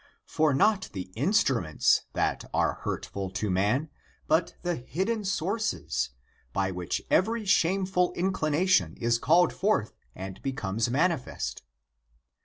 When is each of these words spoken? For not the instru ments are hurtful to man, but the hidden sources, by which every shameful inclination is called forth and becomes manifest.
For 0.25 0.51
not 0.51 0.89
the 0.93 1.11
instru 1.15 1.61
ments 1.61 2.01
are 2.15 2.79
hurtful 2.81 3.29
to 3.33 3.51
man, 3.51 3.91
but 4.27 4.55
the 4.63 4.77
hidden 4.77 5.23
sources, 5.23 6.09
by 6.53 6.71
which 6.71 7.03
every 7.11 7.45
shameful 7.45 8.11
inclination 8.13 8.95
is 8.97 9.19
called 9.19 9.53
forth 9.53 9.93
and 10.15 10.41
becomes 10.41 10.89
manifest. 10.89 11.61